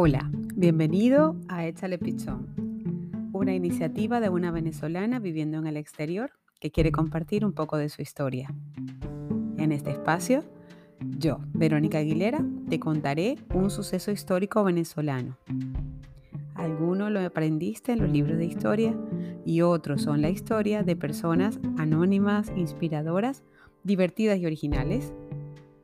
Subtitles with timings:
[0.00, 2.46] Hola, bienvenido a Échale Pichón,
[3.32, 6.30] una iniciativa de una venezolana viviendo en el exterior
[6.60, 8.54] que quiere compartir un poco de su historia.
[9.56, 10.44] En este espacio,
[11.00, 15.36] yo, Verónica Aguilera, te contaré un suceso histórico venezolano.
[16.54, 18.94] Algunos lo aprendiste en los libros de historia
[19.44, 23.42] y otros son la historia de personas anónimas, inspiradoras,
[23.82, 25.12] divertidas y originales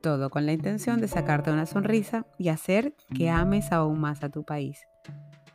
[0.04, 4.28] todo con la intención de sacarte una sonrisa y hacer que ames aún más a
[4.28, 4.78] tu país.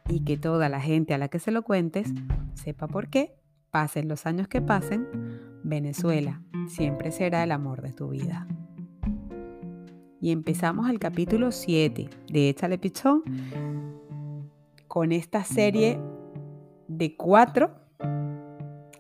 [0.08, 2.12] Y que toda la gente a la que se lo cuentes
[2.56, 3.36] sepa por qué,
[3.70, 5.08] pasen los años que pasen,
[5.64, 8.48] Venezuela siempre será el amor de tu vida.
[10.20, 13.22] Y empezamos el capítulo 7 de Échale Pichón
[14.88, 16.00] con esta serie
[16.88, 17.76] de cuatro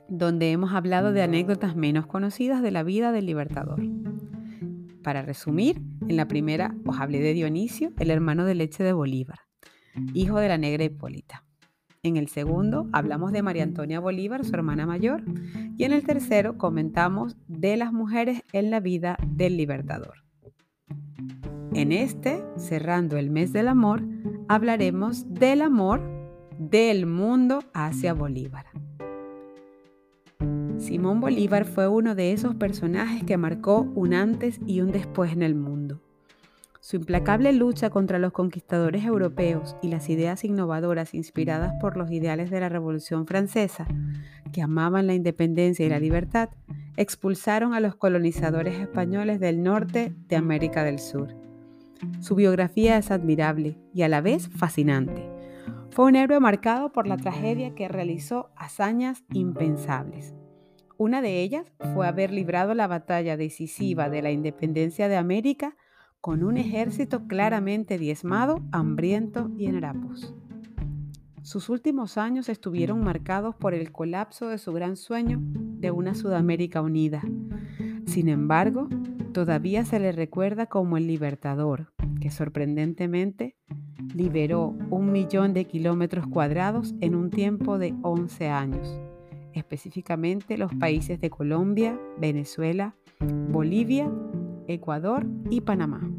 [0.08, 3.81] donde hemos hablado de anécdotas menos conocidas de la vida del Libertador.
[5.10, 9.40] Para resumir, en la primera os hablé de Dionisio, el hermano de leche de Bolívar,
[10.14, 11.44] hijo de la negra Hipólita.
[12.04, 15.24] En el segundo hablamos de María Antonia Bolívar, su hermana mayor,
[15.80, 20.26] y en el tercero comentamos de las mujeres en la vida del Libertador.
[21.74, 24.04] En este, cerrando el mes del amor,
[24.48, 26.04] hablaremos del amor
[26.60, 28.68] del mundo hacia Bolívar.
[30.80, 35.44] Simón Bolívar fue uno de esos personajes que marcó un antes y un después en
[35.44, 36.02] el mundo.
[36.80, 42.50] Su implacable lucha contra los conquistadores europeos y las ideas innovadoras inspiradas por los ideales
[42.50, 43.88] de la Revolución Francesa,
[44.53, 46.50] que amaban la independencia y la libertad,
[46.95, 51.35] expulsaron a los colonizadores españoles del norte de América del Sur.
[52.22, 55.30] Su biografía es admirable y a la vez fascinante.
[55.91, 60.39] Fue un héroe marcado por la tragedia que realizó hazañas impensables.
[61.00, 65.78] Una de ellas fue haber librado la batalla decisiva de la independencia de América
[66.19, 70.35] con un ejército claramente diezmado, hambriento y en harapos.
[71.41, 76.81] Sus últimos años estuvieron marcados por el colapso de su gran sueño de una Sudamérica
[76.81, 77.22] unida.
[78.06, 78.90] Sin embargo,
[79.31, 83.56] todavía se le recuerda como el libertador, que sorprendentemente
[84.13, 89.00] liberó un millón de kilómetros cuadrados en un tiempo de 11 años
[89.54, 94.12] específicamente los países de Colombia, Venezuela, Bolivia,
[94.68, 96.10] Ecuador y Panamá.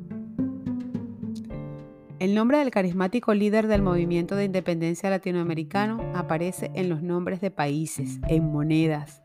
[2.21, 7.51] El nombre del carismático líder del movimiento de independencia latinoamericano aparece en los nombres de
[7.51, 9.23] países, en monedas,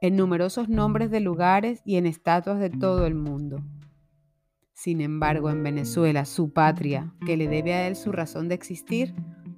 [0.00, 3.64] en numerosos nombres de lugares y en estatuas de todo el mundo.
[4.74, 9.12] Sin embargo, en Venezuela, su patria, que le debe a él su razón de existir,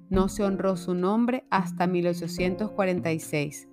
[0.09, 3.68] no se honró su nombre hasta 1846,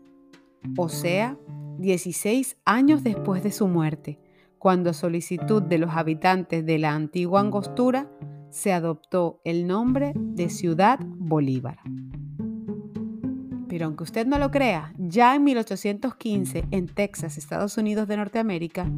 [0.76, 1.36] o sea,
[1.78, 4.18] 16 años después de su muerte,
[4.58, 8.10] cuando a solicitud de los habitantes de la antigua Angostura
[8.50, 11.78] se adoptó el nombre de Ciudad Bolívar.
[13.68, 18.90] Pero aunque usted no lo crea, ya en 1815, en Texas, Estados Unidos de Norteamérica,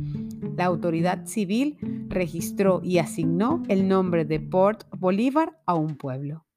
[0.56, 6.47] la autoridad civil registró y asignó el nombre de Port Bolívar a un pueblo.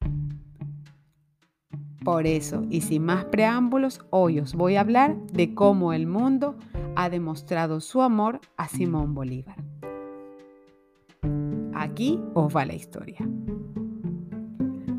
[2.04, 6.58] Por eso, y sin más preámbulos, hoy os voy a hablar de cómo el mundo
[6.96, 9.58] ha demostrado su amor a Simón Bolívar.
[11.76, 13.20] Aquí os va la historia.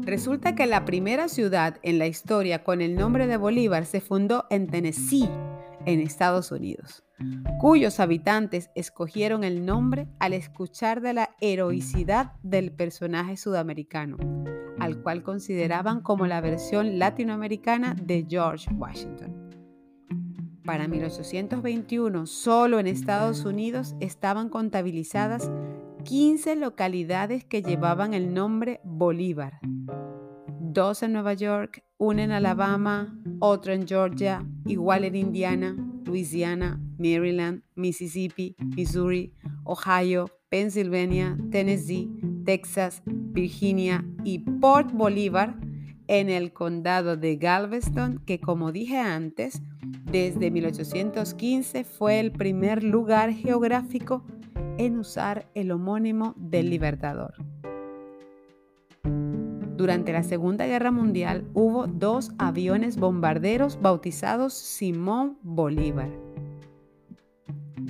[0.02, 4.46] Resulta que la primera ciudad en la historia con el nombre de Bolívar se fundó
[4.48, 5.28] en Tennessee,
[5.86, 7.02] en Estados Unidos,
[7.60, 14.18] cuyos habitantes escogieron el nombre al escuchar de la heroicidad del personaje sudamericano
[14.82, 19.48] al cual consideraban como la versión latinoamericana de George Washington.
[20.64, 25.52] Para 1821, solo en Estados Unidos estaban contabilizadas
[26.04, 29.60] 15 localidades que llevaban el nombre Bolívar.
[30.58, 37.62] Dos en Nueva York, una en Alabama, otra en Georgia, igual en Indiana, Louisiana, Maryland,
[37.76, 42.10] Mississippi, Missouri, Ohio, Pennsylvania, Tennessee,
[42.44, 43.00] Texas,
[43.32, 45.56] Virginia y Port Bolívar
[46.08, 49.62] en el condado de Galveston, que como dije antes,
[50.10, 54.24] desde 1815 fue el primer lugar geográfico
[54.78, 57.34] en usar el homónimo del Libertador.
[59.76, 66.10] Durante la Segunda Guerra Mundial hubo dos aviones bombarderos bautizados Simón Bolívar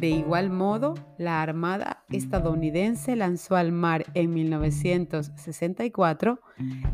[0.03, 6.41] de igual modo, la Armada estadounidense lanzó al mar en 1964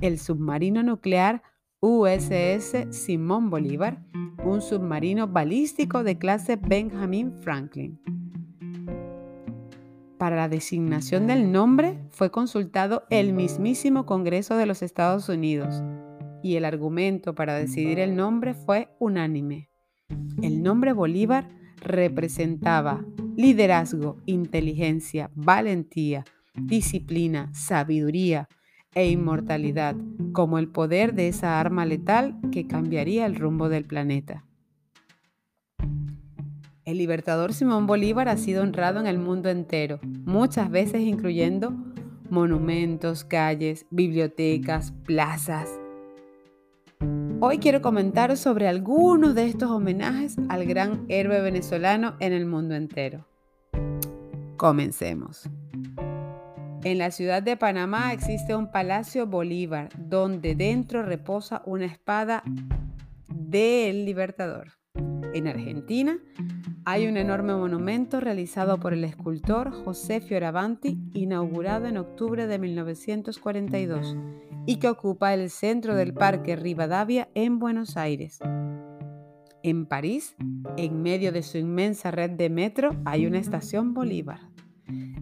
[0.02, 1.42] el submarino nuclear
[1.80, 4.04] USS Simón Bolívar,
[4.44, 7.98] un submarino balístico de clase Benjamin Franklin.
[10.18, 15.82] para la designación del nombre fue consultado el mismísimo Congreso de los Estados Unidos
[16.42, 19.70] y el argumento para decidir el nombre fue unánime.
[20.42, 21.48] El nombre Bolívar
[21.80, 23.04] representaba
[23.36, 28.48] liderazgo, inteligencia, valentía, disciplina, sabiduría
[28.94, 29.96] e inmortalidad
[30.32, 34.44] como el poder de esa arma letal que cambiaría el rumbo del planeta.
[36.84, 41.76] El libertador Simón Bolívar ha sido honrado en el mundo entero, muchas veces incluyendo
[42.30, 45.68] monumentos, calles, bibliotecas, plazas.
[47.40, 52.74] Hoy quiero comentar sobre algunos de estos homenajes al gran héroe venezolano en el mundo
[52.74, 53.28] entero.
[54.56, 55.48] Comencemos.
[56.82, 62.42] En la ciudad de Panamá existe un Palacio Bolívar, donde dentro reposa una espada
[63.32, 64.72] del Libertador.
[65.32, 66.18] En Argentina
[66.84, 74.16] hay un enorme monumento realizado por el escultor José Fioravanti, inaugurado en octubre de 1942
[74.68, 78.38] y que ocupa el centro del Parque Rivadavia en Buenos Aires.
[79.62, 80.36] En París,
[80.76, 84.40] en medio de su inmensa red de metro, hay una estación Bolívar.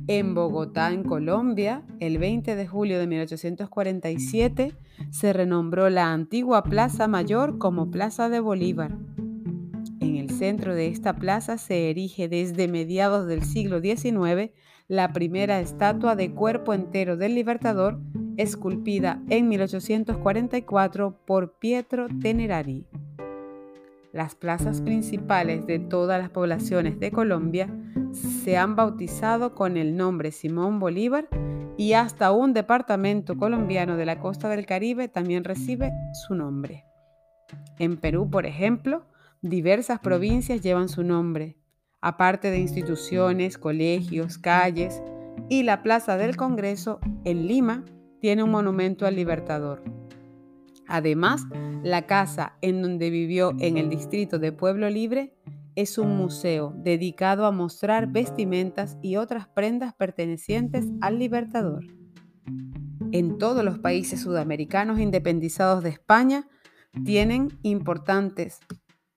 [0.09, 4.75] En Bogotá, en Colombia, el 20 de julio de 1847,
[5.11, 8.99] se renombró la antigua Plaza Mayor como Plaza de Bolívar
[10.37, 14.53] centro de esta plaza se erige desde mediados del siglo XIX
[14.89, 18.01] la primera estatua de cuerpo entero del Libertador,
[18.37, 22.87] esculpida en 1844 por Pietro Tenerari.
[24.13, 27.69] Las plazas principales de todas las poblaciones de Colombia
[28.13, 31.29] se han bautizado con el nombre Simón Bolívar
[31.77, 35.93] y hasta un departamento colombiano de la costa del Caribe también recibe
[36.27, 36.85] su nombre.
[37.79, 39.05] En Perú, por ejemplo,
[39.43, 41.57] Diversas provincias llevan su nombre,
[42.01, 45.03] aparte de instituciones, colegios, calles,
[45.49, 47.85] y la Plaza del Congreso en Lima
[48.27, 49.85] tiene un monumento al Libertador.
[50.89, 51.45] Además,
[51.85, 55.37] la casa en donde vivió en el distrito de Pueblo Libre
[55.77, 61.85] es un museo dedicado a mostrar vestimentas y otras prendas pertenecientes al Libertador.
[63.13, 66.49] En todos los países sudamericanos independizados de España
[67.05, 68.59] tienen importantes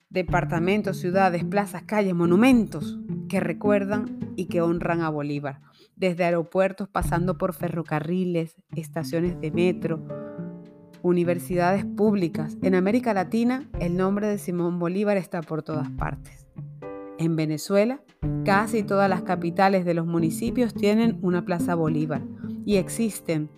[0.09, 5.61] departamentos, ciudades, plazas, calles, monumentos que recuerdan y que honran a Bolívar,
[5.99, 10.01] desde aeropuertos pasando por ferrocarriles, estaciones de metro,
[11.01, 12.57] universidades públicas.
[12.61, 16.47] En América Latina, el nombre de Simón Bolívar está por todas partes.
[17.17, 18.01] En Venezuela,
[18.45, 22.21] casi todas las capitales de los municipios tienen una Plaza Bolívar
[22.65, 23.49] y existen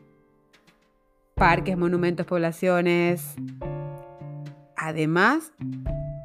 [1.35, 3.35] parques, monumentos, poblaciones.
[4.75, 5.53] Además,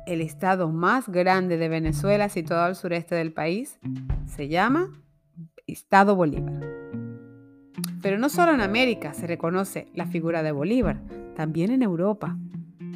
[0.07, 3.79] el estado más grande de Venezuela, situado al sureste del país,
[4.25, 4.91] se llama
[5.76, 6.58] Estado Bolívar.
[8.00, 11.02] Pero no solo en América se reconoce la figura de Bolívar,
[11.34, 12.38] también en Europa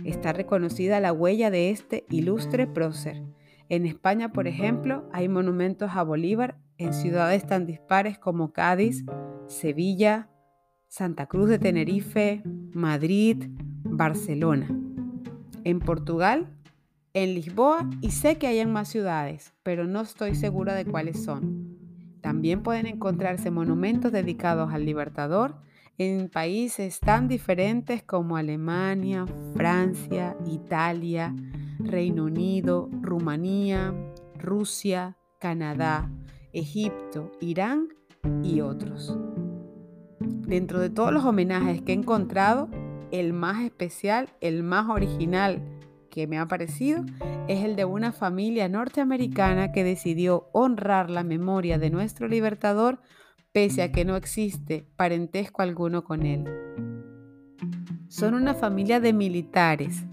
[0.04, 3.22] está reconocida la huella de este ilustre prócer.
[3.68, 9.04] En España, por ejemplo, hay monumentos a Bolívar en ciudades tan dispares como Cádiz,
[9.46, 10.30] Sevilla,
[10.88, 12.42] Santa Cruz de Tenerife,
[12.72, 13.44] Madrid,
[13.84, 14.68] Barcelona.
[15.64, 16.48] En Portugal
[17.12, 21.22] en Lisboa y sé que hay en más ciudades, pero no estoy segura de cuáles
[21.22, 21.69] son.
[22.20, 25.56] También pueden encontrarse monumentos dedicados al Libertador
[25.98, 31.34] en países tan diferentes como Alemania, Francia, Italia,
[31.78, 33.94] Reino Unido, Rumanía,
[34.38, 36.10] Rusia, Canadá,
[36.52, 37.88] Egipto, Irán
[38.42, 39.18] y otros.
[40.20, 42.68] Dentro de todos los homenajes que he encontrado,
[43.12, 45.62] el más especial, el más original
[46.10, 47.04] que me ha parecido
[47.48, 53.00] es el de una familia norteamericana que decidió honrar la memoria de nuestro libertador
[53.52, 56.44] pese a que no existe parentesco alguno con él.
[58.08, 60.04] Son una familia de militares,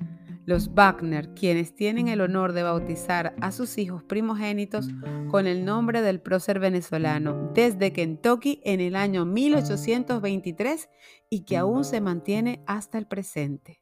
[0.46, 4.88] los Wagner, quienes tienen el honor de bautizar a sus hijos primogénitos
[5.30, 10.90] con el nombre del prócer venezolano desde Kentucky en el año 1823
[11.30, 13.82] y que aún se mantiene hasta el presente.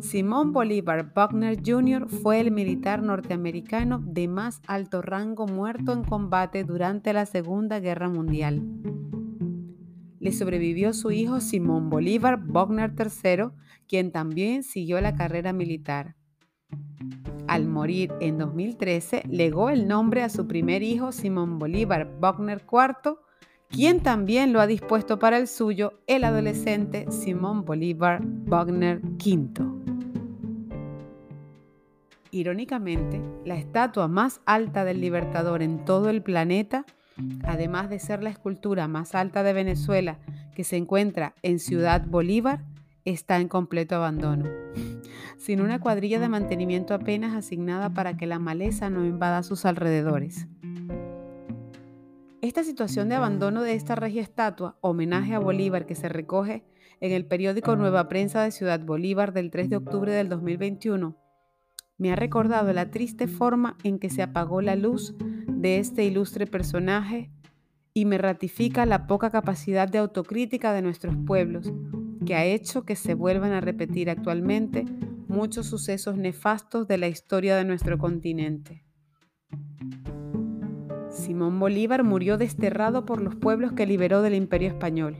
[0.00, 2.08] Simón Bolívar Buckner Jr.
[2.08, 8.08] fue el militar norteamericano de más alto rango muerto en combate durante la Segunda Guerra
[8.08, 8.62] Mundial.
[10.20, 13.50] Le sobrevivió su hijo Simón Bolívar Buckner III,
[13.88, 16.14] quien también siguió la carrera militar.
[17.48, 23.16] Al morir en 2013, legó el nombre a su primer hijo Simón Bolívar Buckner IV,
[23.68, 29.67] quien también lo ha dispuesto para el suyo, el adolescente Simón Bolívar Buckner V.
[32.30, 36.84] Irónicamente, la estatua más alta del Libertador en todo el planeta
[37.44, 40.18] además de ser la escultura más alta de Venezuela
[40.54, 42.64] que se encuentra en Ciudad Bolívar,
[43.04, 44.46] está en completo abandono,
[45.36, 50.46] sin una cuadrilla de mantenimiento apenas asignada para que la maleza no invada sus alrededores.
[52.40, 56.64] Esta situación de abandono de esta regia estatua, homenaje a Bolívar que se recoge
[57.00, 61.16] en el periódico Nueva Prensa de Ciudad Bolívar del 3 de octubre del 2021,
[61.98, 65.14] me ha recordado la triste forma en que se apagó la luz
[65.48, 67.30] de este ilustre personaje
[67.92, 71.72] y me ratifica la poca capacidad de autocrítica de nuestros pueblos,
[72.24, 74.84] que ha hecho que se vuelvan a repetir actualmente
[75.26, 78.84] muchos sucesos nefastos de la historia de nuestro continente.
[81.10, 85.16] Simón Bolívar murió desterrado por los pueblos que liberó del Imperio Español.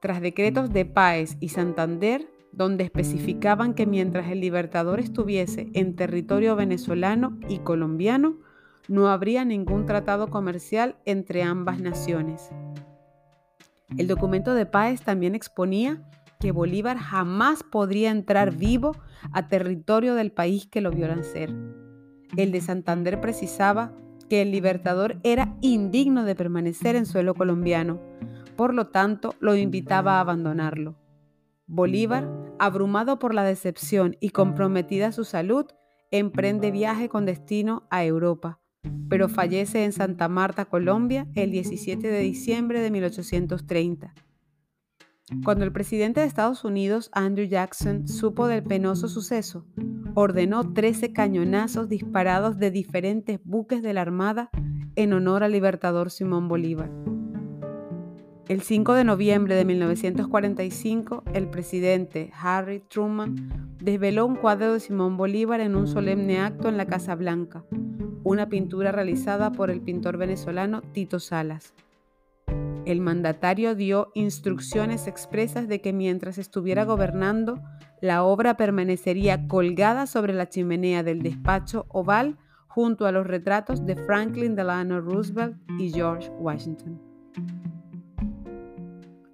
[0.00, 6.56] Tras decretos de Páez y Santander, donde especificaban que mientras el libertador estuviese en territorio
[6.56, 8.38] venezolano y colombiano,
[8.88, 12.50] no habría ningún tratado comercial entre ambas naciones.
[13.96, 16.02] El documento de Páez también exponía
[16.38, 18.96] que Bolívar jamás podría entrar vivo
[19.32, 21.54] a territorio del país que lo vio nacer.
[22.36, 23.92] El de Santander precisaba
[24.28, 28.00] que el libertador era indigno de permanecer en suelo colombiano,
[28.56, 30.99] por lo tanto lo invitaba a abandonarlo.
[31.72, 35.66] Bolívar, abrumado por la decepción y comprometida su salud,
[36.10, 38.58] emprende viaje con destino a Europa,
[39.08, 44.14] pero fallece en Santa Marta, Colombia, el 17 de diciembre de 1830.
[45.44, 49.64] Cuando el presidente de Estados Unidos, Andrew Jackson, supo del penoso suceso,
[50.16, 54.50] ordenó 13 cañonazos disparados de diferentes buques de la Armada
[54.96, 56.90] en honor al libertador Simón Bolívar.
[58.50, 65.16] El 5 de noviembre de 1945, el presidente Harry Truman desveló un cuadro de Simón
[65.16, 67.64] Bolívar en un solemne acto en la Casa Blanca,
[68.24, 71.74] una pintura realizada por el pintor venezolano Tito Salas.
[72.86, 77.62] El mandatario dio instrucciones expresas de que mientras estuviera gobernando,
[78.00, 83.94] la obra permanecería colgada sobre la chimenea del despacho oval junto a los retratos de
[83.94, 87.00] Franklin Delano Roosevelt y George Washington.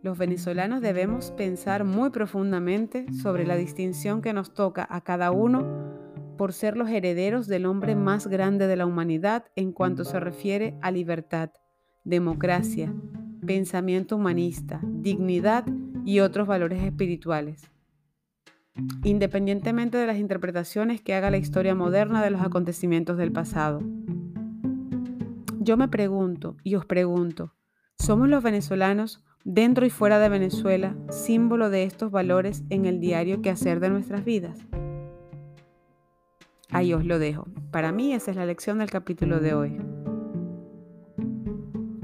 [0.06, 5.66] Los venezolanos debemos pensar muy profundamente sobre la distinción que nos toca a cada uno
[6.38, 10.78] por ser los herederos del hombre más grande de la humanidad en cuanto se refiere
[10.80, 11.50] a libertad,
[12.04, 12.94] democracia,
[13.44, 15.64] pensamiento humanista, dignidad
[16.04, 17.68] y otros valores espirituales.
[19.02, 23.80] Independientemente de las interpretaciones que haga la historia moderna de los acontecimientos del pasado.
[25.58, 27.56] Yo me pregunto y os pregunto,
[27.98, 33.40] ¿somos los venezolanos dentro y fuera de Venezuela símbolo de estos valores en el diario
[33.42, 34.58] que hacer de nuestras vidas?
[36.70, 37.46] Ahí os lo dejo.
[37.70, 39.80] Para mí esa es la lección del capítulo de hoy.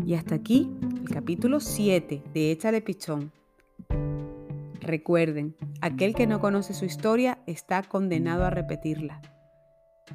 [0.07, 0.71] Y hasta aquí
[1.01, 3.33] el capítulo 7 de Échale Pichón.
[4.81, 9.21] Recuerden, aquel que no conoce su historia está condenado a repetirla.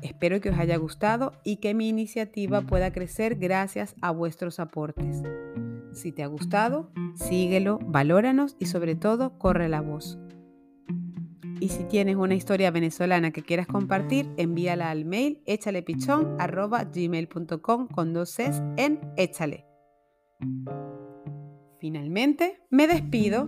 [0.01, 5.23] Espero que os haya gustado y que mi iniciativa pueda crecer gracias a vuestros aportes.
[5.97, 10.19] Si te ha gustado, síguelo, valóranos y sobre todo corre la voz.
[11.59, 18.29] Y si tienes una historia venezolana que quieras compartir, envíala al mail échalepichón.gmail.com con dos
[18.29, 19.65] Cs en échale.
[21.79, 23.47] Finalmente, me despido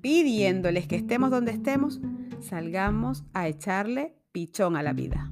[0.00, 2.00] pidiéndoles que estemos donde estemos,
[2.40, 5.30] salgamos a echarle pichón a la vida.